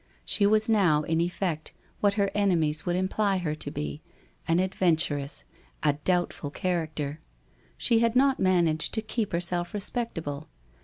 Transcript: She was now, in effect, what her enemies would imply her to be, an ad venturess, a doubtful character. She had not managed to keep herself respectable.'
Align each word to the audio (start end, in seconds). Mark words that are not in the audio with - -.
She 0.25 0.47
was 0.47 0.67
now, 0.67 1.03
in 1.03 1.21
effect, 1.21 1.73
what 1.99 2.15
her 2.15 2.31
enemies 2.33 2.87
would 2.87 2.95
imply 2.95 3.37
her 3.37 3.53
to 3.53 3.69
be, 3.69 4.01
an 4.47 4.59
ad 4.59 4.71
venturess, 4.71 5.43
a 5.83 5.93
doubtful 5.93 6.49
character. 6.49 7.19
She 7.77 7.99
had 7.99 8.15
not 8.15 8.39
managed 8.39 8.95
to 8.95 9.03
keep 9.03 9.31
herself 9.31 9.75
respectable.' 9.75 10.49